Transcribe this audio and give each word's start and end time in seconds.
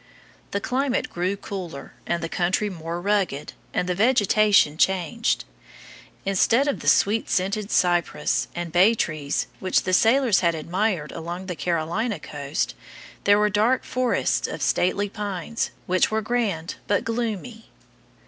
The 0.49 0.59
climate 0.59 1.11
grew 1.11 1.37
cooler 1.37 1.93
and 2.07 2.23
the 2.23 2.27
country 2.27 2.71
more 2.71 2.99
rugged, 2.99 3.53
and 3.71 3.87
the 3.87 3.93
vegetation 3.93 4.75
changed. 4.75 5.45
Instead 6.25 6.67
of 6.67 6.79
the 6.79 6.87
sweet 6.87 7.29
scented 7.29 7.69
cypress 7.69 8.47
and 8.55 8.71
bay 8.71 8.95
trees 8.95 9.45
which 9.59 9.83
the 9.83 9.93
sailors 9.93 10.39
had 10.39 10.55
admired 10.55 11.11
along 11.11 11.45
the 11.45 11.55
Carolina 11.55 12.19
coast, 12.19 12.73
there 13.25 13.37
were 13.37 13.49
dark 13.51 13.83
forests 13.83 14.47
of 14.47 14.63
stately 14.63 15.07
pines, 15.07 15.69
which 15.85 16.09
were 16.09 16.23
grand 16.23 16.77
but 16.87 17.03
gloomy. 17.03 17.69